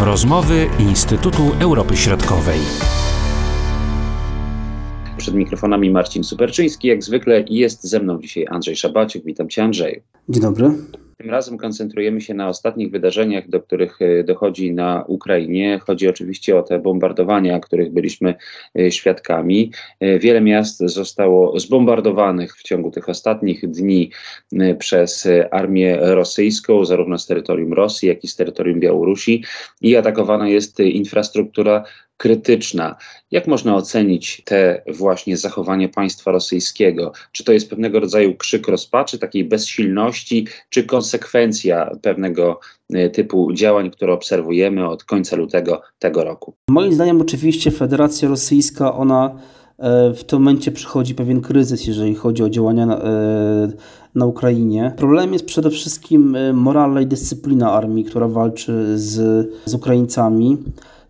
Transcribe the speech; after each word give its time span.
Rozmowy 0.00 0.66
Instytutu 0.78 1.42
Europy 1.60 1.96
Środkowej. 1.96 2.58
Przed 5.16 5.34
mikrofonami 5.34 5.90
Marcin 5.90 6.24
Superczyński, 6.24 6.88
jak 6.88 7.04
zwykle, 7.04 7.40
i 7.40 7.54
jest 7.54 7.84
ze 7.84 8.00
mną 8.00 8.20
dzisiaj 8.20 8.46
Andrzej 8.50 8.76
Szabaciuk. 8.76 9.24
Witam 9.24 9.48
Cię, 9.48 9.62
Andrzeju. 9.62 10.00
Dzień 10.28 10.42
dobry. 10.42 10.70
Tym 11.18 11.30
razem 11.30 11.58
koncentrujemy 11.58 12.20
się 12.20 12.34
na 12.34 12.48
ostatnich 12.48 12.90
wydarzeniach, 12.90 13.48
do 13.48 13.60
których 13.60 14.02
e, 14.02 14.24
dochodzi 14.24 14.72
na 14.72 15.04
Ukrainie. 15.06 15.78
Chodzi 15.78 16.08
oczywiście 16.08 16.56
o 16.58 16.62
te 16.62 16.78
bombardowania, 16.78 17.60
których 17.60 17.92
byliśmy 17.92 18.34
e, 18.78 18.90
świadkami. 18.90 19.72
E, 20.00 20.18
wiele 20.18 20.40
miast 20.40 20.78
zostało 20.78 21.60
zbombardowanych 21.60 22.56
w 22.56 22.62
ciągu 22.62 22.90
tych 22.90 23.08
ostatnich 23.08 23.70
dni 23.70 24.10
przez 24.78 25.28
armię 25.50 25.96
rosyjską, 26.00 26.84
zarówno 26.84 27.18
z 27.18 27.26
terytorium 27.26 27.72
Rosji, 27.72 28.08
jak 28.08 28.24
i 28.24 28.28
z 28.28 28.36
terytorium 28.36 28.80
Białorusi, 28.80 29.44
i 29.80 29.96
atakowana 29.96 30.48
jest 30.48 30.80
infrastruktura 30.80 31.84
krytyczna. 32.18 32.96
Jak 33.30 33.46
można 33.46 33.76
ocenić 33.76 34.42
te 34.44 34.82
właśnie 34.86 35.36
zachowanie 35.36 35.88
państwa 35.88 36.32
rosyjskiego? 36.32 37.12
Czy 37.32 37.44
to 37.44 37.52
jest 37.52 37.70
pewnego 37.70 38.00
rodzaju 38.00 38.34
krzyk 38.34 38.68
rozpaczy, 38.68 39.18
takiej 39.18 39.44
bezsilności, 39.44 40.46
czy 40.70 40.84
konsekwencja 40.84 41.90
pewnego 42.02 42.60
e, 42.94 43.10
typu 43.10 43.52
działań, 43.52 43.90
które 43.90 44.12
obserwujemy 44.12 44.88
od 44.88 45.04
końca 45.04 45.36
lutego 45.36 45.82
tego 45.98 46.24
roku? 46.24 46.54
Moim 46.70 46.92
zdaniem 46.92 47.20
oczywiście 47.20 47.70
Federacja 47.70 48.28
Rosyjska, 48.28 48.94
ona 48.94 49.40
e, 49.78 50.14
w 50.14 50.24
tym 50.24 50.38
momencie 50.38 50.72
przychodzi 50.72 51.14
pewien 51.14 51.40
kryzys, 51.40 51.86
jeżeli 51.86 52.14
chodzi 52.14 52.42
o 52.42 52.50
działania 52.50 52.86
na, 52.86 52.96
e, 52.96 53.72
na 54.14 54.26
Ukrainie. 54.26 54.92
Problem 54.96 55.32
jest 55.32 55.46
przede 55.46 55.70
wszystkim 55.70 56.36
moralna 56.54 57.00
i 57.00 57.06
dyscyplina 57.06 57.72
armii, 57.72 58.04
która 58.04 58.28
walczy 58.28 58.98
z, 58.98 59.46
z 59.64 59.74
Ukraińcami. 59.74 60.58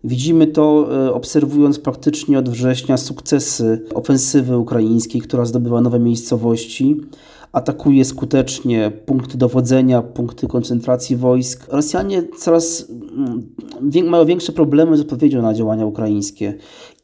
Widzimy 0.03 0.47
to 0.47 0.89
e, 1.07 1.13
obserwując 1.13 1.79
praktycznie 1.79 2.39
od 2.39 2.49
września 2.49 2.97
sukcesy 2.97 3.85
ofensywy 3.93 4.57
ukraińskiej, 4.57 5.21
która 5.21 5.45
zdobywa 5.45 5.81
nowe 5.81 5.99
miejscowości 5.99 6.97
atakuje 7.51 8.05
skutecznie 8.05 8.91
punkty 9.05 9.37
dowodzenia, 9.37 10.01
punkty 10.01 10.47
koncentracji 10.47 11.15
wojsk. 11.15 11.67
Rosjanie 11.71 12.23
coraz 12.37 12.85
mm, 13.91 14.09
mają 14.09 14.25
większe 14.25 14.51
problemy 14.51 14.97
z 14.97 15.01
odpowiedzią 15.01 15.41
na 15.41 15.53
działania 15.53 15.85
ukraińskie. 15.85 16.53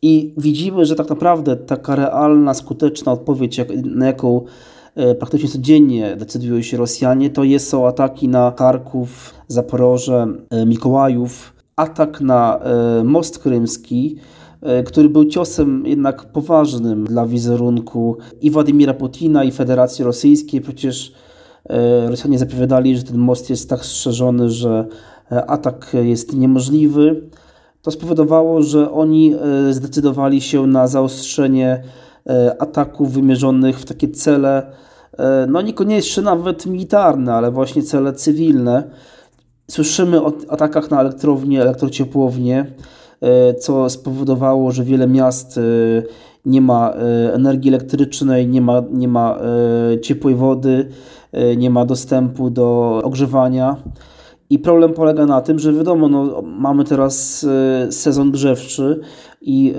I 0.01 0.33
widzimy, 0.37 0.85
że 0.85 0.95
tak 0.95 1.09
naprawdę 1.09 1.55
taka 1.55 1.95
realna, 1.95 2.53
skuteczna 2.53 3.11
odpowiedź, 3.11 3.61
na 3.83 4.05
jaką 4.05 4.41
e, 4.95 5.15
praktycznie 5.15 5.49
codziennie 5.49 6.15
decydują 6.15 6.61
się 6.61 6.77
Rosjanie, 6.77 7.29
to 7.29 7.43
jest, 7.43 7.69
są 7.69 7.87
ataki 7.87 8.27
na 8.27 8.53
Charków, 8.57 9.33
Zaporoże, 9.47 10.27
e, 10.49 10.65
Mikołajów, 10.65 11.54
atak 11.75 12.21
na 12.21 12.59
e, 12.59 13.03
most 13.03 13.39
krymski, 13.39 14.17
e, 14.61 14.83
który 14.83 15.09
był 15.09 15.25
ciosem 15.25 15.83
jednak 15.85 16.25
poważnym 16.25 17.05
dla 17.05 17.25
wizerunku 17.25 18.17
i 18.41 18.51
Władimira 18.51 18.93
Putina, 18.93 19.43
i 19.43 19.51
Federacji 19.51 20.05
Rosyjskiej. 20.05 20.61
Przecież 20.61 21.13
e, 21.69 22.09
Rosjanie 22.09 22.39
zapowiadali, 22.39 22.97
że 22.97 23.03
ten 23.03 23.17
most 23.17 23.49
jest 23.49 23.69
tak 23.69 23.85
strzeżony, 23.85 24.49
że 24.49 24.87
atak 25.47 25.95
jest 26.03 26.35
niemożliwy. 26.35 27.29
To 27.81 27.91
spowodowało, 27.91 28.63
że 28.63 28.91
oni 28.91 29.35
zdecydowali 29.71 30.41
się 30.41 30.67
na 30.67 30.87
zaostrzenie 30.87 31.83
ataków 32.59 33.11
wymierzonych 33.11 33.79
w 33.79 33.85
takie 33.85 34.07
cele, 34.07 34.71
no 35.47 35.61
niekoniecznie 35.61 36.23
nawet 36.23 36.65
militarne, 36.65 37.33
ale 37.33 37.51
właśnie 37.51 37.83
cele 37.83 38.13
cywilne. 38.13 38.83
Słyszymy 39.67 40.21
o 40.21 40.33
atakach 40.49 40.91
na 40.91 41.01
elektrownie, 41.01 41.61
elektrociepłownie, 41.61 42.65
e, 43.21 43.53
co 43.53 43.89
spowodowało, 43.89 44.71
że 44.71 44.83
wiele 44.83 45.07
miast 45.07 45.57
e, 45.57 45.61
nie 46.45 46.61
ma 46.61 46.93
e, 46.93 47.33
energii 47.33 47.69
elektrycznej, 47.69 48.47
nie 48.47 48.61
ma, 48.61 48.83
nie 48.91 49.07
ma 49.07 49.39
ciepłej 50.01 50.35
wody, 50.35 50.89
nie 51.57 51.69
ma 51.69 51.85
dostępu 51.85 52.49
do 52.49 52.99
ogrzewania. 53.03 53.75
I 54.49 54.59
problem 54.59 54.93
polega 54.93 55.25
na 55.25 55.41
tym, 55.41 55.59
że 55.59 55.73
wiadomo, 55.73 56.09
no, 56.09 56.41
mamy 56.41 56.83
teraz 56.83 57.45
sezon 57.89 58.31
grzewczy 58.31 58.99
i, 59.41 59.73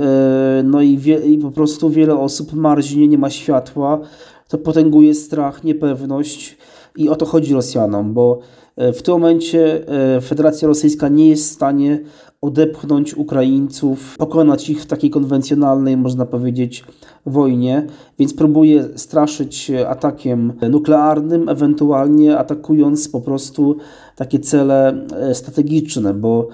no 0.64 0.82
i, 0.82 0.98
wie, 0.98 1.18
i 1.18 1.38
po 1.38 1.50
prostu 1.50 1.90
wiele 1.90 2.18
osób 2.18 2.52
marznie, 2.52 3.08
nie 3.08 3.18
ma 3.18 3.30
światła. 3.30 4.00
To 4.48 4.58
potęguje 4.58 5.14
strach, 5.14 5.64
niepewność 5.64 6.56
i 6.96 7.08
o 7.08 7.16
to 7.16 7.26
chodzi 7.26 7.54
Rosjanom, 7.54 8.14
bo 8.14 8.40
E, 8.76 8.92
w 8.92 9.02
tym 9.02 9.14
momencie 9.14 9.88
e, 10.16 10.20
Federacja 10.20 10.68
Rosyjska 10.68 11.08
nie 11.08 11.28
jest 11.28 11.50
w 11.50 11.54
stanie 11.54 12.00
odepchnąć 12.40 13.14
Ukraińców, 13.14 14.16
pokonać 14.18 14.70
ich 14.70 14.82
w 14.82 14.86
takiej 14.86 15.10
konwencjonalnej, 15.10 15.96
można 15.96 16.26
powiedzieć, 16.26 16.84
wojnie, 17.26 17.86
więc 18.18 18.34
próbuje 18.34 18.84
straszyć 18.96 19.70
atakiem 19.88 20.52
nuklearnym, 20.70 21.48
ewentualnie 21.48 22.38
atakując 22.38 23.08
po 23.08 23.20
prostu 23.20 23.76
takie 24.16 24.38
cele 24.38 25.06
e, 25.16 25.34
strategiczne, 25.34 26.14
bo 26.14 26.48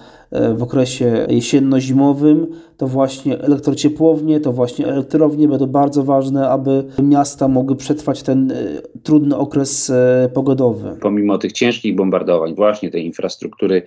w 0.55 0.63
okresie 0.63 1.27
jesienno-zimowym 1.29 2.47
to 2.77 2.87
właśnie 2.87 3.41
elektrociepłownie, 3.41 4.41
to 4.41 4.53
właśnie 4.53 4.87
elektrownie 4.87 5.49
będą 5.49 5.67
bardzo 5.67 6.05
ważne, 6.05 6.49
aby 6.49 6.85
miasta 7.03 7.49
mogły 7.49 7.77
przetrwać 7.77 8.23
ten 8.23 8.53
trudny 9.03 9.37
okres 9.37 9.93
pogodowy. 10.33 10.97
Pomimo 11.01 11.39
tych 11.39 11.53
ciężkich 11.53 11.95
bombardowań, 11.97 12.55
właśnie 12.55 12.91
tej 12.91 13.07
infrastruktury 13.07 13.83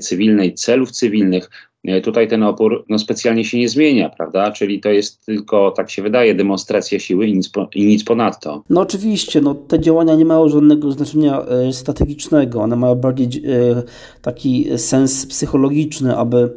cywilnej, 0.00 0.54
celów 0.54 0.90
cywilnych, 0.90 1.50
E, 1.84 2.00
tutaj 2.00 2.28
ten 2.28 2.42
opór 2.42 2.84
no, 2.88 2.98
specjalnie 2.98 3.44
się 3.44 3.58
nie 3.58 3.68
zmienia, 3.68 4.08
prawda? 4.08 4.50
Czyli 4.50 4.80
to 4.80 4.90
jest 4.90 5.26
tylko, 5.26 5.70
tak 5.70 5.90
się 5.90 6.02
wydaje, 6.02 6.34
demonstracja 6.34 6.98
siły 6.98 7.26
i 7.26 7.34
nic, 7.34 7.48
po, 7.48 7.68
i 7.74 7.86
nic 7.86 8.04
ponadto. 8.04 8.62
No 8.70 8.80
oczywiście, 8.80 9.40
no, 9.40 9.54
te 9.54 9.80
działania 9.80 10.14
nie 10.14 10.24
mają 10.24 10.48
żadnego 10.48 10.92
znaczenia 10.92 11.42
e, 11.42 11.72
strategicznego, 11.72 12.60
one 12.60 12.76
mają 12.76 12.94
bardziej 12.94 13.26
e, 13.46 13.82
taki 14.22 14.78
sens 14.78 15.26
psychologiczny, 15.26 16.16
aby, 16.16 16.50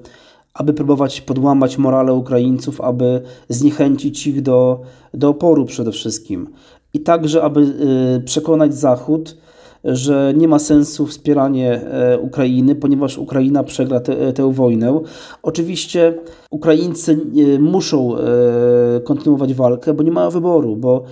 aby 0.53 0.73
próbować 0.73 1.21
podłamać 1.21 1.77
morale 1.77 2.13
Ukraińców, 2.13 2.81
aby 2.81 3.21
zniechęcić 3.49 4.27
ich 4.27 4.41
do, 4.41 4.81
do 5.13 5.29
oporu 5.29 5.65
przede 5.65 5.91
wszystkim. 5.91 6.47
I 6.93 6.99
także, 6.99 7.43
aby 7.43 7.61
e, 7.61 8.19
przekonać 8.19 8.75
Zachód, 8.75 9.37
że 9.83 10.33
nie 10.37 10.47
ma 10.47 10.59
sensu 10.59 11.07
wspieranie 11.07 11.81
e, 11.81 12.19
Ukrainy, 12.19 12.75
ponieważ 12.75 13.17
Ukraina 13.17 13.63
przegra 13.63 13.99
te, 13.99 14.33
tę 14.33 14.53
wojnę. 14.53 14.99
Oczywiście 15.43 16.13
Ukraińcy 16.51 17.19
e, 17.55 17.59
muszą 17.59 18.17
e, 18.17 18.21
kontynuować 19.03 19.53
walkę, 19.53 19.93
bo 19.93 20.03
nie 20.03 20.11
mają 20.11 20.29
wyboru, 20.29 20.75
bo 20.75 21.03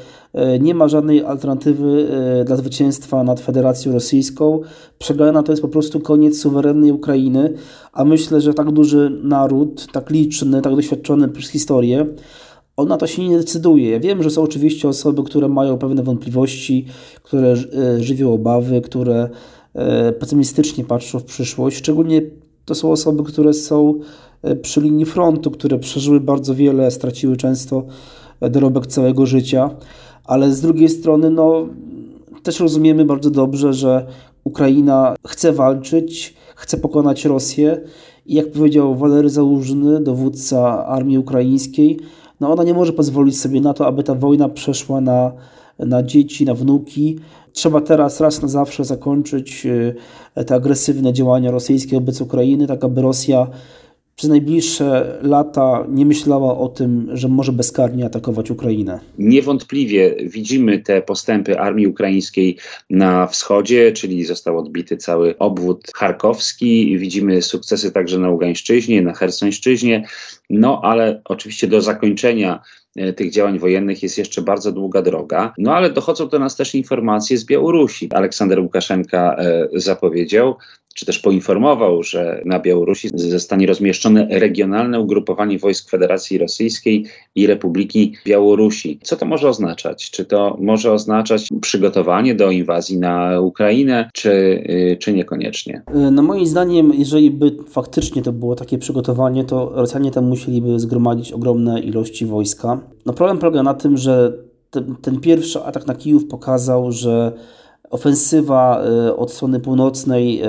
nie 0.59 0.75
ma 0.75 0.87
żadnej 0.87 1.23
alternatywy 1.23 2.07
dla 2.45 2.55
zwycięstwa 2.55 3.23
nad 3.23 3.39
Federacją 3.39 3.91
Rosyjską. 3.93 4.61
Przegrana 4.97 5.43
to 5.43 5.51
jest 5.51 5.61
po 5.61 5.67
prostu 5.67 5.99
koniec 5.99 6.39
suwerennej 6.39 6.91
Ukrainy, 6.91 7.53
a 7.93 8.05
myślę, 8.05 8.41
że 8.41 8.53
tak 8.53 8.71
duży 8.71 9.19
naród, 9.23 9.91
tak 9.91 10.09
liczny, 10.09 10.61
tak 10.61 10.75
doświadczony 10.75 11.27
przez 11.27 11.49
historię, 11.49 12.05
on 12.77 12.87
na 12.87 12.97
to 12.97 13.07
się 13.07 13.29
nie 13.29 13.37
decyduje. 13.37 13.89
Ja 13.89 13.99
wiem, 13.99 14.23
że 14.23 14.29
są 14.29 14.41
oczywiście 14.41 14.87
osoby, 14.87 15.23
które 15.23 15.49
mają 15.49 15.77
pewne 15.77 16.03
wątpliwości, 16.03 16.85
które 17.23 17.51
e, 17.53 18.03
żywią 18.03 18.33
obawy, 18.33 18.81
które 18.81 19.29
e, 19.73 20.11
pesymistycznie 20.11 20.83
patrzą 20.83 21.19
w 21.19 21.23
przyszłość. 21.23 21.77
Szczególnie 21.77 22.21
to 22.65 22.75
są 22.75 22.91
osoby, 22.91 23.23
które 23.23 23.53
są 23.53 23.99
e, 24.41 24.55
przy 24.55 24.81
linii 24.81 25.05
frontu, 25.05 25.51
które 25.51 25.79
przeżyły 25.79 26.19
bardzo 26.19 26.55
wiele, 26.55 26.91
straciły 26.91 27.37
często 27.37 27.85
dorobek 28.41 28.87
całego 28.87 29.25
życia, 29.25 29.69
ale 30.25 30.51
z 30.51 30.61
drugiej 30.61 30.89
strony, 30.89 31.29
no, 31.29 31.67
też 32.43 32.59
rozumiemy 32.59 33.05
bardzo 33.05 33.29
dobrze, 33.29 33.73
że 33.73 34.05
Ukraina 34.43 35.16
chce 35.28 35.53
walczyć, 35.53 36.33
chce 36.55 36.78
pokonać 36.78 37.25
Rosję 37.25 37.81
i 38.25 38.35
jak 38.35 38.51
powiedział 38.51 38.95
Walery 38.95 39.29
Załużny, 39.29 40.01
dowódca 40.01 40.85
armii 40.85 41.17
ukraińskiej, 41.17 41.99
no 42.40 42.52
ona 42.52 42.64
nie 42.64 42.73
może 42.73 42.93
pozwolić 42.93 43.40
sobie 43.40 43.61
na 43.61 43.73
to, 43.73 43.87
aby 43.87 44.03
ta 44.03 44.16
wojna 44.16 44.49
przeszła 44.49 45.02
na, 45.02 45.32
na 45.79 46.03
dzieci, 46.03 46.46
na 46.46 46.53
wnuki. 46.53 47.20
Trzeba 47.53 47.82
teraz 47.82 48.20
raz 48.20 48.41
na 48.41 48.47
zawsze 48.47 48.85
zakończyć 48.85 49.67
e, 50.35 50.43
te 50.46 50.55
agresywne 50.55 51.14
działania 51.14 51.52
rosyjskie 51.52 51.96
wobec 51.96 52.22
Ukrainy, 52.22 52.67
tak 52.67 52.84
aby 52.84 53.02
Rosja 53.02 53.47
przez 54.16 54.29
najbliższe 54.29 55.20
lata 55.22 55.85
nie 55.90 56.06
myślała 56.06 56.58
o 56.58 56.67
tym, 56.67 57.09
że 57.14 57.28
może 57.28 57.52
bezkarnie 57.52 58.06
atakować 58.06 58.52
Ukrainę? 58.52 59.00
Niewątpliwie 59.17 60.16
widzimy 60.23 60.79
te 60.79 61.02
postępy 61.02 61.59
armii 61.59 61.88
ukraińskiej 61.88 62.58
na 62.90 63.28
wschodzie, 63.28 63.91
czyli 63.91 64.26
został 64.26 64.58
odbity 64.58 64.97
cały 64.97 65.38
obwód 65.38 65.91
charkowski. 65.96 66.97
Widzimy 66.97 67.41
sukcesy 67.41 67.91
także 67.91 68.20
na 68.20 68.29
Ługańszczyźnie, 68.29 69.02
na 69.02 69.14
Hersońszczyźnie. 69.14 70.08
No 70.50 70.82
ale 70.84 71.22
oczywiście 71.26 71.67
do 71.67 71.82
zakończenia 71.82 72.59
e, 72.96 73.14
tych 73.14 73.32
działań 73.32 73.59
wojennych 73.59 74.03
jest 74.03 74.17
jeszcze 74.17 74.41
bardzo 74.41 74.72
długa 74.72 75.02
droga. 75.02 75.53
No 75.58 75.73
ale 75.73 75.90
dochodzą 75.90 76.29
do 76.29 76.40
nas 76.40 76.56
też 76.56 76.76
informacje 76.76 77.38
z 77.38 77.46
Białorusi. 77.46 78.09
Aleksander 78.14 78.59
Łukaszenka 78.59 79.35
e, 79.35 79.67
zapowiedział, 79.73 80.56
czy 80.95 81.05
też 81.05 81.19
poinformował, 81.19 82.03
że 82.03 82.41
na 82.45 82.59
Białorusi 82.59 83.09
zostanie 83.13 83.67
rozmieszczone 83.67 84.27
regionalne 84.29 84.99
ugrupowanie 84.99 85.59
wojsk 85.59 85.89
Federacji 85.89 86.37
Rosyjskiej 86.37 87.05
i 87.35 87.47
Republiki 87.47 88.13
Białorusi. 88.25 88.99
Co 89.03 89.15
to 89.15 89.25
może 89.25 89.49
oznaczać? 89.49 90.11
Czy 90.11 90.25
to 90.25 90.57
może 90.59 90.91
oznaczać 90.91 91.47
przygotowanie 91.61 92.35
do 92.35 92.51
inwazji 92.51 92.97
na 92.97 93.39
Ukrainę, 93.39 94.09
czy, 94.13 94.31
y, 94.31 94.97
czy 94.99 95.13
niekoniecznie? 95.13 95.83
No 96.11 96.21
moim 96.21 96.45
zdaniem, 96.45 96.91
jeżeli 96.93 97.31
by 97.31 97.51
faktycznie 97.67 98.21
to 98.21 98.31
było 98.31 98.55
takie 98.55 98.77
przygotowanie, 98.77 99.43
to 99.43 99.71
Rosjanie 99.73 100.11
tam 100.11 100.25
musieliby 100.25 100.79
zgromadzić 100.79 101.31
ogromne 101.31 101.79
ilości 101.79 102.25
wojska. 102.25 102.79
No 103.05 103.13
problem 103.13 103.37
polega 103.37 103.63
na 103.63 103.73
tym, 103.73 103.97
że 103.97 104.33
ten, 104.71 104.95
ten 105.01 105.19
pierwszy 105.19 105.59
atak 105.63 105.87
na 105.87 105.95
Kijów 105.95 106.25
pokazał, 106.25 106.91
że 106.91 107.31
ofensywa 107.90 108.84
e, 108.84 109.16
od 109.16 109.32
strony 109.32 109.59
północnej 109.59 110.41
e, 110.41 110.47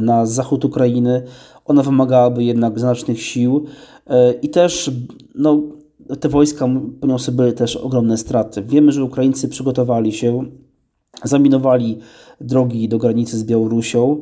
na 0.00 0.26
zachód 0.26 0.64
Ukrainy, 0.64 1.22
ona 1.64 1.82
wymagałaby 1.82 2.44
jednak 2.44 2.78
znacznych 2.78 3.22
sił 3.22 3.64
e, 4.06 4.32
i 4.32 4.48
też 4.48 4.90
no, 5.34 5.62
te 6.20 6.28
wojska 6.28 6.68
poniosłyby 7.00 7.52
też 7.52 7.76
ogromne 7.76 8.18
straty. 8.18 8.62
Wiemy, 8.62 8.92
że 8.92 9.04
Ukraińcy 9.04 9.48
przygotowali 9.48 10.12
się, 10.12 10.44
zaminowali 11.24 11.98
drogi 12.40 12.88
do 12.88 12.98
granicy 12.98 13.38
z 13.38 13.44
Białorusią, 13.44 14.20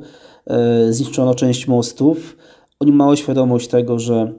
zniszczono 0.90 1.34
część 1.34 1.68
mostów. 1.68 2.36
Oni 2.80 2.92
mają 2.92 3.16
świadomość 3.16 3.68
tego, 3.68 3.98
że 3.98 4.32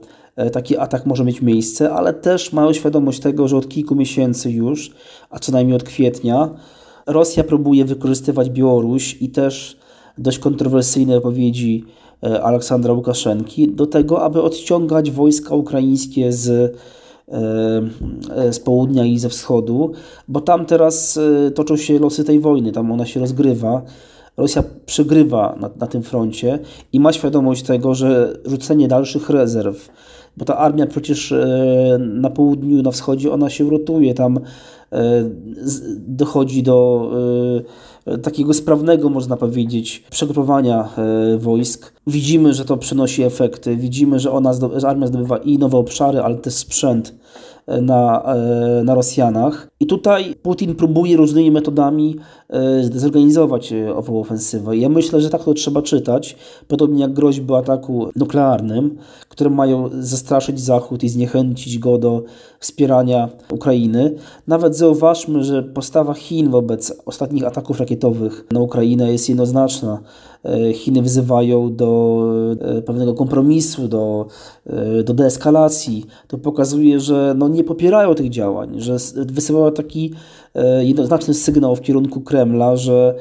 taki 0.52 0.76
atak 0.76 1.06
może 1.06 1.24
mieć 1.24 1.42
miejsce, 1.42 1.92
ale 1.92 2.14
też 2.14 2.52
mają 2.52 2.72
świadomość 2.72 3.20
tego, 3.20 3.48
że 3.48 3.56
od 3.56 3.68
kilku 3.68 3.94
miesięcy 3.94 4.50
już, 4.50 4.94
a 5.30 5.38
co 5.38 5.52
najmniej 5.52 5.76
od 5.76 5.82
kwietnia, 5.82 6.50
Rosja 7.08 7.44
próbuje 7.44 7.84
wykorzystywać 7.84 8.50
Białoruś 8.50 9.16
i 9.20 9.28
też 9.28 9.76
dość 10.18 10.38
kontrowersyjne 10.38 11.14
wypowiedzi 11.14 11.84
e, 12.22 12.42
Aleksandra 12.42 12.92
Łukaszenki 12.92 13.68
do 13.68 13.86
tego, 13.86 14.22
aby 14.22 14.42
odciągać 14.42 15.10
wojska 15.10 15.54
ukraińskie 15.54 16.32
z, 16.32 16.48
e, 16.48 17.40
e, 18.36 18.52
z 18.52 18.60
południa 18.60 19.04
i 19.04 19.18
ze 19.18 19.28
wschodu, 19.28 19.92
bo 20.28 20.40
tam 20.40 20.66
teraz 20.66 21.18
toczą 21.54 21.76
się 21.76 21.98
losy 21.98 22.24
tej 22.24 22.40
wojny, 22.40 22.72
tam 22.72 22.92
ona 22.92 23.06
się 23.06 23.20
rozgrywa. 23.20 23.82
Rosja 24.36 24.62
przegrywa 24.86 25.56
na, 25.60 25.70
na 25.80 25.86
tym 25.86 26.02
froncie 26.02 26.58
i 26.92 27.00
ma 27.00 27.12
świadomość 27.12 27.62
tego, 27.62 27.94
że 27.94 28.38
rzucenie 28.44 28.88
dalszych 28.88 29.30
rezerw, 29.30 29.88
bo 30.36 30.44
ta 30.44 30.56
armia 30.56 30.86
przecież 30.86 31.34
na 31.98 32.30
południu, 32.30 32.82
na 32.82 32.90
wschodzie, 32.90 33.32
ona 33.32 33.50
się 33.50 33.70
rotuje, 33.70 34.14
tam 34.14 34.40
dochodzi 35.98 36.62
do 36.62 37.10
e, 38.06 38.18
takiego 38.18 38.54
sprawnego, 38.54 39.08
można 39.08 39.36
powiedzieć, 39.36 40.04
przegrupowania 40.10 40.88
e, 40.96 41.38
wojsk. 41.38 41.92
Widzimy, 42.06 42.54
że 42.54 42.64
to 42.64 42.76
przynosi 42.76 43.22
efekty, 43.22 43.76
widzimy, 43.76 44.20
że, 44.20 44.32
ona, 44.32 44.52
że 44.76 44.88
armia 44.88 45.06
zdobywa 45.06 45.36
i 45.36 45.58
nowe 45.58 45.78
obszary, 45.78 46.20
ale 46.20 46.36
też 46.36 46.54
sprzęt 46.54 47.14
na, 47.82 48.34
na 48.84 48.94
Rosjanach. 48.94 49.68
I 49.80 49.86
tutaj 49.86 50.34
Putin 50.42 50.74
próbuje 50.74 51.16
różnymi 51.16 51.50
metodami 51.50 52.16
zorganizować 52.92 53.74
ową 53.94 54.20
ofensywę. 54.20 54.76
Ja 54.76 54.88
myślę, 54.88 55.20
że 55.20 55.30
tak 55.30 55.44
to 55.44 55.54
trzeba 55.54 55.82
czytać, 55.82 56.36
podobnie 56.68 57.00
jak 57.00 57.12
groźby 57.12 57.54
ataku 57.54 58.08
nuklearnym, 58.16 58.98
które 59.28 59.50
mają 59.50 59.88
zastraszyć 60.00 60.60
Zachód 60.60 61.04
i 61.04 61.08
zniechęcić 61.08 61.78
go 61.78 61.98
do 61.98 62.22
wspierania 62.60 63.28
Ukrainy. 63.52 64.14
Nawet 64.46 64.76
zauważmy, 64.76 65.44
że 65.44 65.62
postawa 65.62 66.14
Chin 66.14 66.50
wobec 66.50 66.92
ostatnich 67.06 67.46
ataków 67.46 67.80
rakietowych 67.80 68.46
na 68.52 68.60
Ukrainę 68.60 69.12
jest 69.12 69.28
jednoznaczna. 69.28 69.98
E, 70.48 70.72
Chiny 70.72 71.02
wzywają 71.02 71.76
do 71.76 72.22
e, 72.60 72.82
pewnego 72.82 73.14
kompromisu, 73.14 73.88
do, 73.88 74.26
e, 74.66 75.02
do 75.02 75.14
deeskalacji. 75.14 76.06
To 76.28 76.38
pokazuje, 76.38 77.00
że 77.00 77.34
no 77.38 77.48
nie 77.48 77.64
popierają 77.64 78.14
tych 78.14 78.30
działań, 78.30 78.80
że 78.80 78.96
wysyłają 79.14 79.72
taki 79.72 80.12
jednoznaczny 80.80 81.34
sygnał 81.34 81.76
w 81.76 81.80
kierunku 81.80 82.20
Kremla, 82.20 82.76
że 82.76 83.14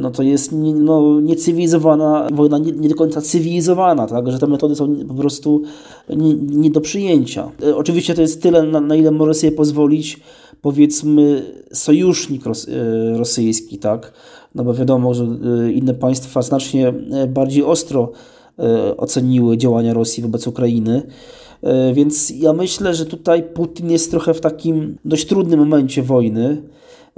no 0.00 0.10
to 0.10 0.22
jest 0.22 0.52
nie, 0.52 0.74
no, 0.74 1.20
niecywilizowana 1.20 2.28
wojna, 2.32 2.58
nie, 2.58 2.72
nie 2.72 2.88
do 2.88 2.94
końca 2.94 3.20
cywilizowana, 3.20 4.06
tak? 4.06 4.30
że 4.30 4.38
te 4.38 4.46
metody 4.46 4.76
są 4.76 4.96
po 5.08 5.14
prostu 5.14 5.62
nie, 6.08 6.34
nie 6.34 6.70
do 6.70 6.80
przyjęcia. 6.80 7.50
Oczywiście 7.76 8.14
to 8.14 8.20
jest 8.20 8.42
tyle, 8.42 8.62
na, 8.62 8.80
na 8.80 8.96
ile 8.96 9.10
może 9.10 9.34
sobie 9.34 9.52
pozwolić, 9.52 10.20
powiedzmy, 10.62 11.42
sojusznik 11.72 12.46
ros, 12.46 12.66
rosyjski, 13.16 13.78
tak? 13.78 14.12
No 14.54 14.64
bo 14.64 14.74
wiadomo, 14.74 15.14
że 15.14 15.24
e, 15.24 15.72
inne 15.72 15.94
państwa 15.94 16.42
znacznie 16.42 16.88
e, 16.88 17.26
bardziej 17.26 17.64
ostro 17.64 18.12
e, 18.58 18.96
oceniły 18.96 19.58
działania 19.58 19.94
Rosji 19.94 20.22
wobec 20.22 20.46
Ukrainy. 20.46 21.02
Więc 21.94 22.30
ja 22.30 22.52
myślę, 22.52 22.94
że 22.94 23.06
tutaj 23.06 23.42
Putin 23.42 23.90
jest 23.90 24.10
trochę 24.10 24.34
w 24.34 24.40
takim 24.40 24.98
dość 25.04 25.26
trudnym 25.26 25.60
momencie 25.60 26.02
wojny, 26.02 26.62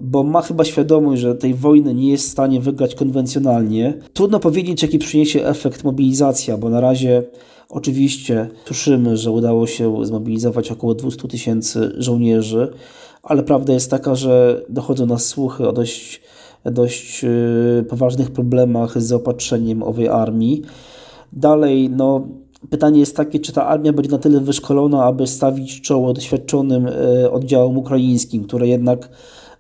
bo 0.03 0.23
ma 0.23 0.43
chyba 0.43 0.65
świadomość, 0.65 1.23
że 1.23 1.35
tej 1.35 1.55
wojny 1.55 1.95
nie 1.95 2.11
jest 2.11 2.29
w 2.29 2.31
stanie 2.31 2.61
wygrać 2.61 2.95
konwencjonalnie. 2.95 3.95
Trudno 4.13 4.41
powiedzieć, 4.41 4.83
jaki 4.83 4.99
przyniesie 4.99 5.47
efekt 5.47 5.85
mobilizacja, 5.85 6.59
bo 6.59 6.71
na 6.71 6.81
razie 6.81 7.23
oczywiście 7.69 8.49
słyszymy, 8.67 9.17
że 9.17 9.31
udało 9.31 9.67
się 9.67 10.07
zmobilizować 10.07 10.73
około 10.73 10.95
200 10.95 11.29
tysięcy 11.29 11.93
żołnierzy, 11.99 12.73
ale 13.23 13.43
prawda 13.43 13.73
jest 13.73 13.91
taka, 13.91 14.15
że 14.15 14.63
dochodzą 14.69 15.07
nas 15.07 15.27
słuchy 15.27 15.69
o 15.69 15.73
dość 15.73 16.21
dość 16.65 17.25
y, 17.25 17.85
poważnych 17.89 18.31
problemach 18.31 19.01
z 19.03 19.07
zaopatrzeniem 19.07 19.83
owej 19.83 20.09
armii. 20.09 20.63
Dalej, 21.33 21.91
no, 21.91 22.27
pytanie 22.71 23.01
jest 23.01 23.17
takie, 23.17 23.39
czy 23.39 23.53
ta 23.53 23.67
armia 23.67 23.93
będzie 23.93 24.11
na 24.11 24.19
tyle 24.19 24.41
wyszkolona, 24.41 25.05
aby 25.05 25.27
stawić 25.27 25.81
czoło 25.81 26.13
doświadczonym 26.13 26.87
y, 26.87 27.31
oddziałom 27.31 27.79
ukraińskim, 27.79 28.45
które 28.45 28.69
jednak 28.69 29.09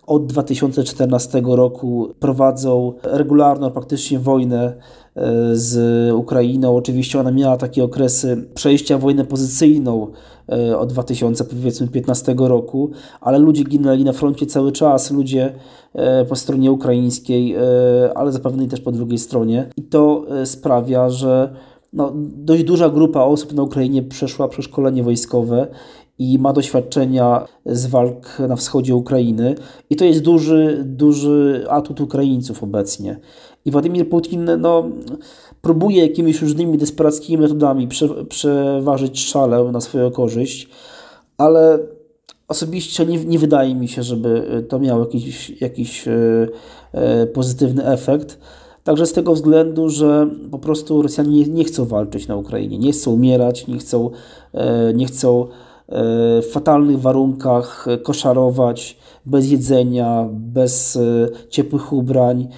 od 0.07 0.27
2014 0.27 1.43
roku 1.47 2.09
prowadzą 2.21 2.93
regularną 3.03 3.71
praktycznie 3.71 4.19
wojnę 4.19 4.73
y, 4.73 5.21
z 5.53 6.13
Ukrainą. 6.15 6.77
Oczywiście 6.77 7.21
ona 7.21 7.31
miała 7.31 7.57
takie 7.57 7.85
okresy 7.85 8.49
przejścia 8.55 8.99
wojnę 8.99 9.25
pozycyjną 9.25 10.11
od 10.79 10.93
2015 10.93 12.35
roku, 12.39 12.91
ale 13.21 13.39
ludzie 13.39 13.65
ginęli 13.65 14.05
na 14.05 14.13
froncie 14.13 14.47
cały 14.47 14.73
czas, 14.73 15.11
ludzie 15.11 15.53
E, 15.97 16.25
po 16.25 16.37
stronie 16.37 16.73
ukraińskiej, 16.73 17.55
e, 17.55 17.61
ale 18.15 18.33
zapewne 18.33 18.69
też 18.69 18.81
po 18.81 18.93
drugiej 18.93 19.19
stronie. 19.19 19.69
I 19.77 19.83
to 19.83 20.27
e, 20.31 20.47
sprawia, 20.47 21.11
że 21.11 21.55
no, 21.93 22.13
dość 22.17 22.65
duża 22.65 22.89
grupa 22.89 23.21
osób 23.21 23.53
na 23.53 23.63
Ukrainie 23.63 24.03
przeszła 24.03 24.49
przeszkolenie 24.49 25.03
wojskowe 25.03 25.67
i 26.19 26.39
ma 26.39 26.53
doświadczenia 26.53 27.45
z 27.67 27.87
walk 27.87 28.39
na 28.49 28.57
wschodzie 28.57 28.95
Ukrainy. 28.95 29.55
I 29.91 29.97
to 29.97 30.05
jest 30.05 30.21
duży, 30.21 30.83
duży 30.87 31.65
atut 31.69 32.01
Ukraińców 32.01 32.63
obecnie. 32.63 33.21
I 33.65 33.71
Władimir 33.71 34.09
Putin 34.09 34.51
no, 34.59 34.85
próbuje 35.63 36.03
jakimiś 36.03 36.43
różnymi 36.43 36.79
desperackimi 36.79 37.43
metodami 37.43 37.89
prze, 37.89 38.25
przeważyć 38.25 39.25
szalę 39.25 39.65
na 39.73 39.81
swoją 39.81 40.11
korzyść, 40.11 40.69
ale 41.39 41.79
Osobiście 42.49 43.07
nie, 43.07 43.25
nie 43.25 43.39
wydaje 43.39 43.75
mi 43.75 43.89
się, 43.89 44.03
żeby 44.03 44.65
to 44.69 44.79
miało 44.79 45.01
jakiś, 45.01 45.61
jakiś 45.61 46.09
y, 46.09 46.49
y, 47.23 47.27
pozytywny 47.27 47.87
efekt. 47.87 48.39
Także 48.85 49.07
z 49.07 49.13
tego 49.13 49.35
względu, 49.35 49.89
że 49.89 50.31
po 50.51 50.59
prostu 50.59 51.03
Rosjanie 51.03 51.31
nie, 51.31 51.47
nie 51.47 51.65
chcą 51.65 51.85
walczyć 51.85 52.29
na 52.29 52.37
Ukrainie, 52.37 52.79
nie 52.79 52.93
chcą 52.93 53.11
umierać, 53.11 53.67
nie 53.67 53.79
chcą, 53.79 54.11
nie 54.95 55.07
chcą 55.07 55.47
w 55.89 56.49
fatalnych 56.53 57.01
warunkach 57.01 57.87
koszarować, 58.03 58.99
bez 59.27 59.51
jedzenia, 59.51 60.29
bez 60.33 60.99
ciepłych 61.51 61.93
ubrań, 61.93 62.49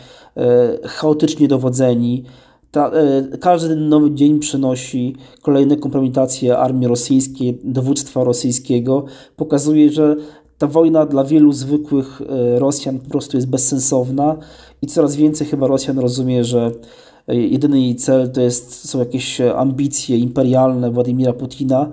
chaotycznie 0.84 1.48
dowodzeni. 1.48 2.24
Ta, 2.70 2.90
e, 2.90 3.38
każdy 3.38 3.76
nowy 3.76 4.10
dzień 4.14 4.38
przynosi 4.38 5.16
kolejne 5.42 5.76
kompromitacje 5.76 6.58
armii 6.58 6.88
rosyjskiej, 6.88 7.58
dowództwa 7.64 8.24
rosyjskiego. 8.24 9.04
Pokazuje, 9.36 9.90
że 9.92 10.16
ta 10.58 10.66
wojna 10.66 11.06
dla 11.06 11.24
wielu 11.24 11.52
zwykłych 11.52 12.22
e, 12.22 12.58
Rosjan 12.58 12.98
po 12.98 13.10
prostu 13.10 13.36
jest 13.36 13.48
bezsensowna 13.48 14.36
i 14.82 14.86
coraz 14.86 15.16
więcej 15.16 15.46
chyba 15.46 15.66
Rosjan 15.66 15.98
rozumie, 15.98 16.44
że 16.44 16.66
e, 16.66 16.70
jedyny 17.28 17.80
jej 17.80 17.96
cel 17.96 18.32
to 18.32 18.40
jest, 18.40 18.88
są 18.88 18.98
jakieś 18.98 19.40
ambicje 19.40 20.18
imperialne 20.18 20.90
Władimira 20.90 21.32
Putina 21.32 21.90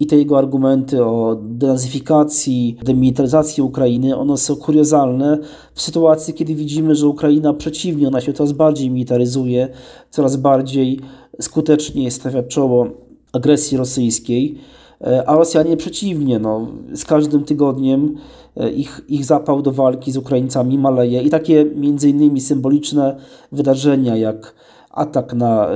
i 0.00 0.06
te 0.06 0.16
jego 0.16 0.38
argumenty 0.38 1.04
o 1.04 1.36
denazyfikacji, 1.42 2.76
demilitaryzacji 2.82 3.62
Ukrainy, 3.62 4.16
one 4.16 4.36
są 4.36 4.56
kuriozalne 4.56 5.38
w 5.74 5.82
sytuacji, 5.82 6.34
kiedy 6.34 6.54
widzimy, 6.54 6.94
że 6.94 7.08
Ukraina 7.08 7.54
przeciwnie, 7.54 8.08
ona 8.08 8.20
się 8.20 8.32
coraz 8.32 8.52
bardziej 8.52 8.90
militaryzuje, 8.90 9.68
coraz 10.10 10.36
bardziej 10.36 11.00
skutecznie 11.40 12.10
stawia 12.10 12.42
czoło 12.42 12.86
agresji 13.32 13.78
rosyjskiej, 13.78 14.58
e, 15.00 15.28
a 15.28 15.36
Rosjanie 15.36 15.76
przeciwnie, 15.76 16.38
no, 16.38 16.66
z 16.94 17.04
każdym 17.04 17.44
tygodniem 17.44 18.16
e, 18.56 18.70
ich, 18.70 19.00
ich 19.08 19.24
zapał 19.24 19.62
do 19.62 19.72
walki 19.72 20.12
z 20.12 20.16
Ukraińcami 20.16 20.78
maleje 20.78 21.22
i 21.22 21.30
takie 21.30 21.64
między 21.64 22.08
innymi 22.08 22.40
symboliczne 22.40 23.16
wydarzenia 23.52 24.16
jak 24.16 24.54
atak 24.98 25.34
na 25.34 25.68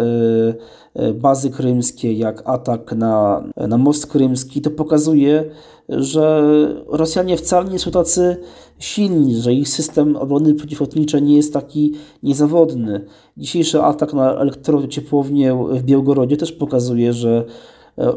bazy 1.14 1.50
krymskie, 1.50 2.12
jak 2.12 2.42
atak 2.44 2.92
na, 2.92 3.44
na 3.68 3.78
most 3.78 4.06
krymski, 4.06 4.60
to 4.60 4.70
pokazuje, 4.70 5.44
że 5.88 6.42
Rosjanie 6.88 7.36
wcale 7.36 7.70
nie 7.70 7.78
są 7.78 7.90
tacy 7.90 8.36
silni, 8.78 9.36
że 9.36 9.52
ich 9.52 9.68
system 9.68 10.16
obrony 10.16 10.54
przeciwlotniczej 10.54 11.22
nie 11.22 11.36
jest 11.36 11.52
taki 11.52 11.92
niezawodny. 12.22 13.04
Dzisiejszy 13.36 13.82
atak 13.82 14.12
na 14.12 14.34
elektrociepłownię 14.34 15.66
w 15.70 15.82
Białgorodzie 15.82 16.36
też 16.36 16.52
pokazuje, 16.52 17.12
że 17.12 17.44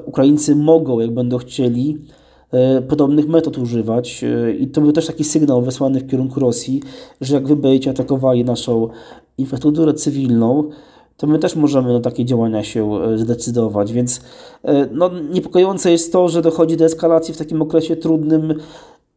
Ukraińcy 0.05 0.55
mogą, 0.55 0.99
jak 0.99 1.11
będą 1.11 1.37
chcieli, 1.37 1.99
E, 2.55 2.81
podobnych 2.81 3.27
metod 3.27 3.57
używać. 3.57 4.23
E, 4.23 4.51
I 4.51 4.67
to 4.67 4.81
był 4.81 4.91
też 4.91 5.07
taki 5.07 5.23
sygnał 5.23 5.61
wysłany 5.61 5.99
w 5.99 6.07
kierunku 6.07 6.39
Rosji, 6.39 6.81
że 7.21 7.35
jak 7.35 7.47
wy 7.47 7.55
będziecie 7.55 7.89
atakowali 7.89 8.45
naszą 8.45 8.89
infrastrukturę 9.37 9.93
cywilną, 9.93 10.69
to 11.17 11.27
my 11.27 11.39
też 11.39 11.55
możemy 11.55 11.93
na 11.93 11.99
takie 11.99 12.25
działania 12.25 12.63
się 12.63 13.01
e, 13.01 13.17
zdecydować. 13.17 13.93
Więc 13.93 14.21
no, 14.91 15.11
niepokojące 15.31 15.91
jest 15.91 16.11
to, 16.13 16.29
że 16.29 16.41
dochodzi 16.41 16.77
do 16.77 16.85
eskalacji 16.85 17.33
w 17.33 17.37
takim 17.37 17.61
okresie 17.61 17.95
trudnym 17.95 18.53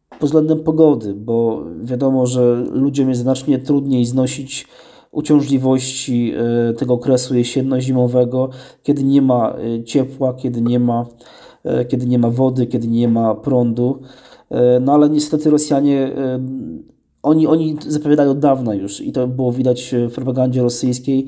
pod 0.09 0.29
względem 0.29 0.59
pogody, 0.59 1.13
bo 1.13 1.63
wiadomo, 1.83 2.27
że 2.27 2.55
ludziom 2.71 3.09
jest 3.09 3.21
znacznie 3.21 3.59
trudniej 3.59 4.05
znosić 4.05 4.67
uciążliwości 5.11 6.33
tego 6.77 6.93
okresu 6.93 7.35
jesienno-zimowego, 7.35 8.49
kiedy 8.83 9.03
nie 9.03 9.21
ma 9.21 9.55
ciepła, 9.85 10.33
kiedy 10.33 10.61
nie 10.61 10.79
ma 10.79 11.05
E, 11.63 11.85
kiedy 11.85 12.05
nie 12.05 12.19
ma 12.19 12.29
wody, 12.29 12.67
kiedy 12.67 12.87
nie 12.87 13.07
ma 13.07 13.35
prądu. 13.35 14.01
E, 14.49 14.79
no 14.79 14.93
ale 14.93 15.09
niestety 15.09 15.49
Rosjanie, 15.49 16.11
e, 16.17 16.39
oni, 17.23 17.47
oni 17.47 17.77
zapowiadają 17.87 18.31
od 18.31 18.39
dawna 18.39 18.75
już 18.75 19.01
i 19.01 19.11
to 19.11 19.27
było 19.27 19.51
widać 19.51 19.95
w 20.09 20.13
propagandzie 20.13 20.61
rosyjskiej. 20.61 21.25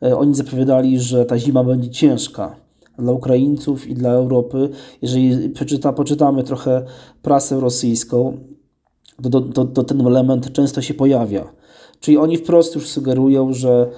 Oni 0.00 0.34
zapowiadali, 0.34 1.00
że 1.00 1.24
ta 1.24 1.38
zima 1.38 1.64
będzie 1.64 1.90
ciężka 1.90 2.56
dla 2.98 3.12
Ukraińców 3.12 3.86
i 3.86 3.94
dla 3.94 4.10
Europy. 4.10 4.68
Jeżeli 5.02 5.48
poczyta, 5.48 5.92
poczytamy 5.92 6.44
trochę 6.44 6.84
prasę 7.22 7.60
rosyjską, 7.60 8.36
to, 9.30 9.40
to, 9.40 9.64
to 9.64 9.84
ten 9.84 10.06
element 10.06 10.52
często 10.52 10.82
się 10.82 10.94
pojawia. 10.94 11.44
Czyli 12.00 12.16
oni 12.16 12.36
wprost 12.36 12.74
już 12.74 12.88
sugerują, 12.88 13.52
że 13.52 13.90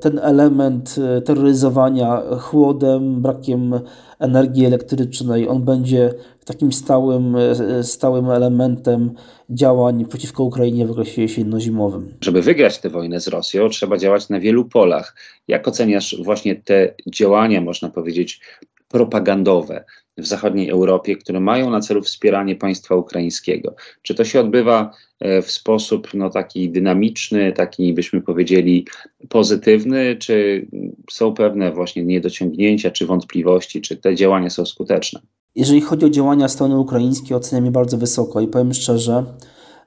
ten 0.00 0.18
element 0.18 0.96
terroryzowania 1.24 2.22
chłodem, 2.38 3.22
brakiem 3.22 3.80
energii 4.18 4.66
elektrycznej. 4.66 5.48
On 5.48 5.62
będzie 5.62 6.14
takim 6.44 6.72
stałym, 6.72 7.36
e, 7.36 7.84
stałym 7.84 8.30
elementem 8.30 9.10
działań 9.50 10.04
przeciwko 10.06 10.44
Ukrainie 10.44 10.86
w 10.86 10.90
okresie 10.90 11.22
jesienno-zimowym. 11.22 12.14
Żeby 12.20 12.42
wygrać 12.42 12.78
tę 12.78 12.90
wojnę 12.90 13.20
z 13.20 13.28
Rosją, 13.28 13.68
trzeba 13.68 13.96
działać 13.96 14.28
na 14.28 14.40
wielu 14.40 14.64
polach. 14.64 15.16
Jak 15.48 15.68
oceniasz 15.68 16.16
właśnie 16.22 16.56
te 16.56 16.94
działania, 17.06 17.60
można 17.60 17.88
powiedzieć, 17.88 18.40
propagandowe 18.88 19.84
w 20.18 20.26
zachodniej 20.26 20.68
Europie, 20.68 21.16
które 21.16 21.40
mają 21.40 21.70
na 21.70 21.80
celu 21.80 22.02
wspieranie 22.02 22.56
państwa 22.56 22.94
ukraińskiego? 22.94 23.74
Czy 24.02 24.14
to 24.14 24.24
się 24.24 24.40
odbywa 24.40 24.90
e, 25.20 25.42
w 25.42 25.50
sposób 25.50 26.14
no, 26.14 26.30
taki 26.30 26.70
dynamiczny, 26.70 27.52
taki 27.52 27.92
byśmy 27.92 28.20
powiedzieli 28.20 28.86
pozytywny, 29.28 30.16
czy 30.16 30.66
są 31.10 31.34
pewne 31.34 31.72
właśnie 31.72 32.04
niedociągnięcia, 32.04 32.90
czy 32.90 33.06
wątpliwości, 33.06 33.80
czy 33.80 33.96
te 33.96 34.14
działania 34.14 34.50
są 34.50 34.66
skuteczne? 34.66 35.20
Jeżeli 35.54 35.80
chodzi 35.80 36.06
o 36.06 36.10
działania 36.10 36.48
strony 36.48 36.78
ukraińskiej, 36.78 37.36
oceniam 37.36 37.64
je 37.64 37.70
bardzo 37.70 37.98
wysoko 37.98 38.40
i 38.40 38.48
powiem 38.48 38.74
szczerze, 38.74 39.24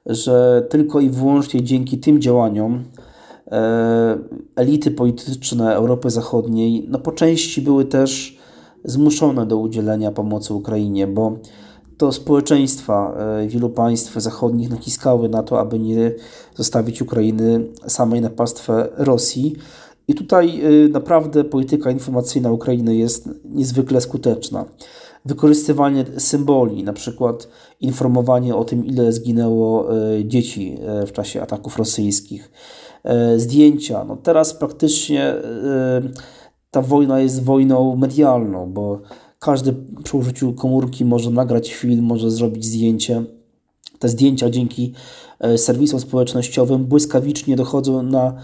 że 0.06 0.66
tylko 0.70 1.00
i 1.00 1.10
wyłącznie 1.10 1.62
dzięki 1.62 1.98
tym 1.98 2.20
działaniom 2.20 2.84
e, 3.46 4.18
elity 4.56 4.90
polityczne 4.90 5.74
Europy 5.74 6.10
Zachodniej 6.10 6.86
no 6.88 6.98
po 6.98 7.12
części 7.12 7.62
były 7.62 7.84
też 7.84 8.38
zmuszone 8.84 9.46
do 9.46 9.56
udzielenia 9.56 10.12
pomocy 10.12 10.54
Ukrainie, 10.54 11.06
bo 11.06 11.38
to 11.96 12.12
społeczeństwa 12.12 13.16
e, 13.18 13.48
wielu 13.48 13.70
państw 13.70 14.14
zachodnich 14.14 14.70
naciskały 14.70 15.28
na 15.28 15.42
to, 15.42 15.60
aby 15.60 15.78
nie 15.78 16.12
zostawić 16.54 17.02
Ukrainy 17.02 17.66
samej 17.86 18.20
na 18.20 18.30
pastwę 18.30 18.88
Rosji. 18.96 19.56
I 20.08 20.14
tutaj 20.14 20.60
e, 20.60 20.88
naprawdę 20.88 21.44
polityka 21.44 21.90
informacyjna 21.90 22.52
Ukrainy 22.52 22.96
jest 22.96 23.28
niezwykle 23.44 24.00
skuteczna. 24.00 24.64
Wykorzystywanie 25.26 26.04
symboli, 26.18 26.84
na 26.84 26.92
przykład 26.92 27.48
informowanie 27.80 28.56
o 28.56 28.64
tym, 28.64 28.86
ile 28.86 29.12
zginęło 29.12 29.96
e, 29.96 30.24
dzieci 30.24 30.78
w 31.06 31.12
czasie 31.12 31.42
ataków 31.42 31.78
rosyjskich, 31.78 32.50
zdjęcia. 33.36 34.04
No 34.04 34.16
teraz 34.16 34.54
praktycznie 34.54 35.34
ta 36.70 36.82
wojna 36.82 37.20
jest 37.20 37.44
wojną 37.44 37.96
medialną, 37.96 38.72
bo 38.72 39.00
każdy 39.38 39.74
przy 40.04 40.16
użyciu 40.16 40.52
komórki 40.52 41.04
może 41.04 41.30
nagrać 41.30 41.74
film, 41.74 42.04
może 42.04 42.30
zrobić 42.30 42.64
zdjęcie. 42.64 43.24
Te 43.98 44.08
zdjęcia 44.08 44.50
dzięki 44.50 44.92
e, 45.40 45.58
serwisom 45.58 46.00
społecznościowym 46.00 46.84
błyskawicznie 46.84 47.56
dochodzą 47.56 48.02
na, 48.02 48.34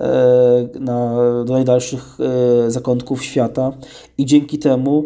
e, 0.00 0.68
na, 0.80 1.14
do 1.44 1.52
najdalszych 1.52 2.18
e, 2.20 2.70
zakątków 2.70 3.24
świata 3.24 3.72
i 4.18 4.26
dzięki 4.26 4.58
temu 4.58 5.04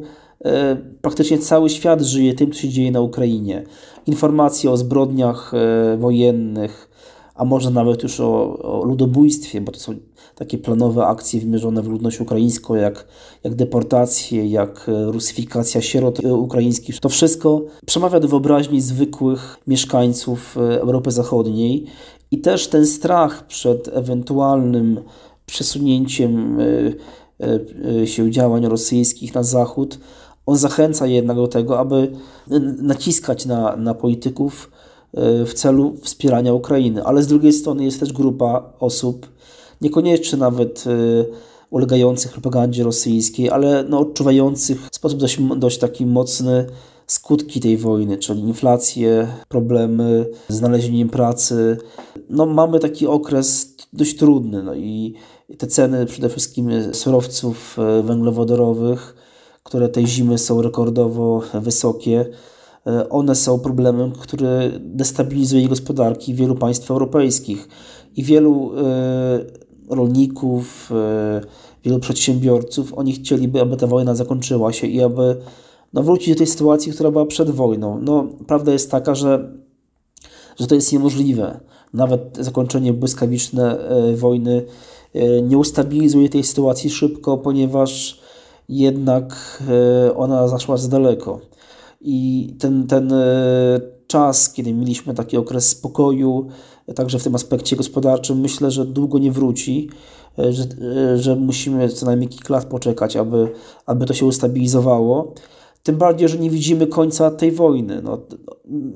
praktycznie 1.01 1.39
cały 1.39 1.71
świat 1.71 2.01
żyje 2.01 2.35
tym, 2.35 2.53
co 2.53 2.59
się 2.61 2.69
dzieje 2.69 2.91
na 2.91 3.01
Ukrainie. 3.01 3.63
Informacje 4.07 4.71
o 4.71 4.77
zbrodniach 4.77 5.53
wojennych, 5.99 6.89
a 7.35 7.45
może 7.45 7.71
nawet 7.71 8.03
już 8.03 8.21
o, 8.21 8.59
o 8.59 8.85
ludobójstwie, 8.85 9.61
bo 9.61 9.73
to 9.73 9.79
są 9.79 9.95
takie 10.35 10.59
planowe 10.59 11.07
akcje 11.07 11.41
wymierzone 11.41 11.83
w 11.83 11.89
ludność 11.89 12.21
ukraińską, 12.21 12.75
jak, 12.75 13.07
jak 13.45 13.55
deportacje, 13.55 14.47
jak 14.47 14.89
e, 14.89 15.13
rusyfikacja 15.13 15.81
sierot 15.81 16.25
e, 16.25 16.35
ukraińskich. 16.35 17.01
To 17.01 17.09
wszystko 17.09 17.63
przemawia 17.87 18.21
do 18.21 18.29
wyobraźni 18.29 18.81
zwykłych 18.81 19.57
mieszkańców 19.67 20.57
e, 20.59 20.81
Europy 20.81 21.11
Zachodniej 21.11 21.87
i 22.31 22.39
też 22.39 22.69
ten 22.69 22.87
strach 22.87 23.47
przed 23.47 23.89
ewentualnym 23.89 25.01
przesunięciem 25.47 26.59
się 28.05 28.31
działań 28.31 28.67
rosyjskich 28.67 29.35
na 29.35 29.43
zachód, 29.43 29.99
on 30.47 30.57
zachęca 30.57 31.07
jednak 31.07 31.37
do 31.37 31.49
tego, 31.49 31.79
aby 31.79 32.13
naciskać 32.83 33.47
na, 33.47 33.77
na 33.77 33.95
polityków 33.95 34.71
w 35.47 35.53
celu 35.55 35.97
wspierania 36.03 36.53
Ukrainy. 36.53 37.05
Ale 37.05 37.23
z 37.23 37.27
drugiej 37.27 37.53
strony 37.53 37.85
jest 37.85 38.01
też 38.01 38.13
grupa 38.13 38.73
osób, 38.79 39.27
niekoniecznie 39.81 40.39
nawet 40.39 40.85
y, 40.87 41.27
ulegających 41.71 42.33
propagandzie 42.33 42.85
rosyjskiej, 42.85 43.51
ale 43.51 43.85
no, 43.89 43.99
odczuwających 43.99 44.89
w 44.93 44.97
sposób 44.97 45.19
dość, 45.19 45.39
dość 45.57 45.79
taki 45.79 46.07
mocny 46.07 46.67
skutki 47.07 47.61
tej 47.61 47.77
wojny, 47.77 48.19
czyli 48.19 48.41
inflację, 48.41 49.29
problemy 49.49 50.27
z 50.49 50.55
znalezieniem 50.55 51.09
pracy. 51.09 51.77
No, 52.31 52.47
mamy 52.47 52.81
taki 52.81 53.07
okres 53.07 53.75
dość 53.93 54.17
trudny 54.17 54.63
no 54.63 54.75
i 54.75 55.15
te 55.59 55.67
ceny 55.67 56.07
przede 56.07 56.29
wszystkim 56.29 56.71
surowców 56.95 57.79
y, 57.99 58.03
węglowodorowych, 58.03 59.16
które 59.67 59.89
tej 59.89 60.07
zimy 60.07 60.39
są 60.39 60.63
rekordowo 60.63 61.43
wysokie, 61.55 62.27
y, 62.87 63.09
one 63.09 63.35
są 63.35 63.59
problemem, 63.59 64.13
który 64.13 64.81
destabilizuje 64.81 65.69
gospodarki 65.69 66.35
wielu 66.35 66.55
państw 66.55 66.91
europejskich 66.91 67.69
i 68.17 68.23
wielu 68.23 68.73
rolników, 69.89 70.93
e, 70.93 71.41
wielu 71.85 71.99
przedsiębiorców, 71.99 72.95
oni 72.95 73.13
chcieliby, 73.13 73.61
aby 73.61 73.77
ta 73.77 73.87
wojna 73.87 74.15
zakończyła 74.15 74.73
się 74.73 74.87
i 74.87 75.03
aby 75.03 75.37
no, 75.93 76.03
wrócić 76.03 76.29
do 76.29 76.39
tej 76.39 76.47
sytuacji, 76.47 76.93
która 76.93 77.11
była 77.11 77.27
przed 77.27 77.51
wojną. 77.51 78.01
No, 78.03 78.27
prawda 78.47 78.73
jest 78.73 78.91
taka, 78.91 79.15
że, 79.15 79.53
że 80.61 80.67
to 80.67 80.75
jest 80.75 80.93
niemożliwe. 80.93 81.61
Nawet 81.95 82.39
zakończenie 82.41 82.93
błyskawiczne 82.93 83.79
e, 83.79 84.17
wojny 84.17 84.63
e, 85.15 85.43
nie 85.43 85.59
ustabilizuje 85.59 86.29
tej 86.29 86.45
sytuacji 86.45 86.91
szybko, 86.91 87.39
ponieważ 87.39 88.21
jednak 88.69 89.63
ona 90.17 90.49
zaszła 90.49 90.77
za 90.77 90.89
daleko. 90.89 91.41
I 92.01 92.49
ten, 92.59 92.87
ten 92.87 93.13
czas, 94.07 94.53
kiedy 94.53 94.73
mieliśmy 94.73 95.15
taki 95.15 95.37
okres 95.37 95.69
spokoju, 95.69 96.47
także 96.95 97.19
w 97.19 97.23
tym 97.25 97.35
aspekcie 97.35 97.77
gospodarczym, 97.77 98.41
myślę, 98.41 98.71
że 98.71 98.85
długo 98.85 99.19
nie 99.19 99.33
wróci, 99.33 99.91
e, 100.39 100.53
że, 100.53 100.65
e, 101.13 101.19
że 101.19 101.37
musimy 101.37 101.89
co 101.89 102.07
najmniej 102.07 102.29
kilka 102.29 102.55
lat 102.55 102.65
poczekać, 102.65 103.17
aby, 103.17 103.53
aby 103.87 104.07
to 104.07 104.15
się 104.15 104.27
ustabilizowało. 104.27 105.35
Tym 105.83 105.97
bardziej, 105.97 106.29
że 106.29 106.39
nie 106.39 106.51
widzimy 106.51 106.87
końca 106.87 107.31
tej 107.31 107.53
wojny. 107.53 108.03
No, 108.03 108.19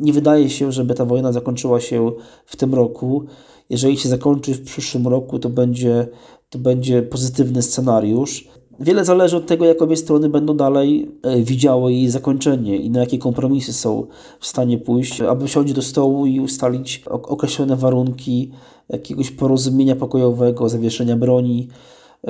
nie 0.00 0.12
wydaje 0.12 0.50
się, 0.50 0.72
żeby 0.72 0.94
ta 0.94 1.04
wojna 1.04 1.32
zakończyła 1.32 1.80
się 1.80 2.12
w 2.46 2.56
tym 2.56 2.74
roku. 2.74 3.24
Jeżeli 3.70 3.96
się 3.96 4.08
zakończy 4.08 4.54
w 4.54 4.64
przyszłym 4.64 5.08
roku, 5.08 5.38
to 5.38 5.48
będzie, 5.48 6.08
to 6.50 6.58
będzie 6.58 7.02
pozytywny 7.02 7.62
scenariusz. 7.62 8.48
Wiele 8.80 9.04
zależy 9.04 9.36
od 9.36 9.46
tego, 9.46 9.64
jak 9.64 9.82
obie 9.82 9.96
strony 9.96 10.28
będą 10.28 10.56
dalej 10.56 11.10
e, 11.22 11.42
widziały 11.42 11.92
jej 11.92 12.10
zakończenie 12.10 12.76
i 12.76 12.90
na 12.90 13.00
jakie 13.00 13.18
kompromisy 13.18 13.72
są 13.72 14.06
w 14.40 14.46
stanie 14.46 14.78
pójść, 14.78 15.20
aby 15.20 15.46
wsiąść 15.46 15.72
do 15.72 15.82
stołu 15.82 16.26
i 16.26 16.40
ustalić 16.40 17.02
określone 17.06 17.76
warunki 17.76 18.50
jakiegoś 18.88 19.30
porozumienia 19.30 19.96
pokojowego, 19.96 20.68
zawieszenia 20.68 21.16
broni, 21.16 21.68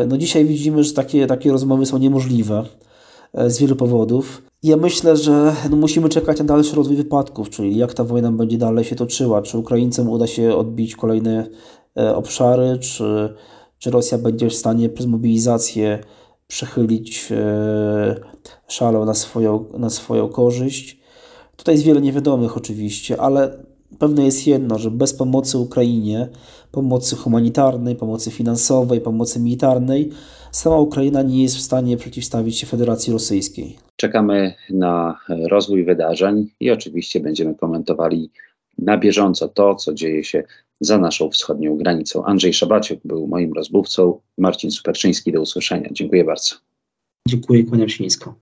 No 0.07 0.17
dzisiaj 0.17 0.45
widzimy, 0.45 0.85
że 0.85 0.93
takie, 0.93 1.27
takie 1.27 1.53
rozmowy 1.53 1.87
są 1.87 1.99
niemożliwe 1.99 2.65
z 3.47 3.59
wielu 3.59 3.77
powodów. 3.77 4.43
Ja 4.63 4.77
myślę, 4.77 5.17
że 5.17 5.53
no 5.71 5.77
musimy 5.77 6.09
czekać 6.09 6.39
na 6.39 6.45
dalszy 6.45 6.77
rozwój 6.77 6.97
wypadków, 6.97 7.51
czyli 7.51 7.77
jak 7.77 7.95
ta 7.95 8.05
wojna 8.05 8.33
będzie 8.33 8.59
dalej 8.59 8.85
się 8.85 8.97
toczyła, 8.97 9.43
czy 9.43 9.59
Ukraińcom 9.59 10.09
uda 10.09 10.27
się 10.27 10.57
odbić 10.57 10.97
kolejne 10.97 11.47
obszary, 12.15 12.79
czy, 12.79 13.35
czy 13.79 13.91
Rosja 13.91 14.19
będzie 14.19 14.49
w 14.51 14.55
stanie 14.55 14.89
przez 14.89 15.07
mobilizację 15.07 15.99
przechylić 16.51 17.29
szalę 18.69 18.99
na 18.99 19.15
swoją, 19.15 19.65
na 19.79 19.91
swoją 19.91 20.29
korzyść. 20.29 21.01
Tutaj 21.57 21.75
jest 21.75 21.85
wiele 21.85 22.01
niewiadomych 22.01 22.57
oczywiście, 22.57 23.21
ale 23.21 23.65
pewne 23.99 24.25
jest 24.25 24.47
jedno, 24.47 24.79
że 24.79 24.91
bez 24.91 25.15
pomocy 25.15 25.59
Ukrainie, 25.59 26.29
pomocy 26.73 27.17
humanitarnej, 27.17 27.97
pomocy 27.97 28.31
finansowej, 28.31 29.01
pomocy 29.01 29.41
militarnej, 29.41 30.11
sama 30.53 30.79
Ukraina 30.79 31.23
nie 31.23 31.43
jest 31.43 31.57
w 31.57 31.61
stanie 31.61 31.97
przeciwstawić 31.97 32.59
się 32.59 32.67
Federacji 32.67 33.13
Rosyjskiej. 33.13 33.77
Czekamy 33.97 34.55
na 34.71 35.19
rozwój 35.29 35.85
wydarzeń 35.85 36.51
i 36.61 36.71
oczywiście 36.71 37.21
będziemy 37.21 37.55
komentowali 37.55 38.31
na 38.79 38.99
bieżąco 38.99 39.49
to, 39.49 39.75
co 39.75 39.95
dzieje 39.95 40.25
się 40.25 40.45
za 40.81 40.99
naszą 40.99 41.31
wschodnią 41.31 41.77
granicą. 41.77 42.25
Andrzej 42.25 42.53
Szabaciuk 42.53 43.01
był 43.05 43.27
moim 43.27 43.53
rozmówcą, 43.53 44.21
Marcin 44.39 44.71
Superczyński, 44.71 45.33
do 45.33 45.41
usłyszenia. 45.41 45.89
Dziękuję 45.93 46.25
bardzo. 46.25 46.55
Dziękuję, 47.29 47.65
kłaniam 47.65 47.89
się 47.89 48.05
nisko. 48.05 48.35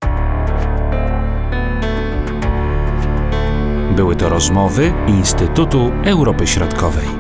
Były 3.97 4.17
to 4.17 4.29
rozmowy 4.29 4.93
Instytutu 5.09 5.91
Europy 6.05 6.47
Środkowej. 6.47 7.18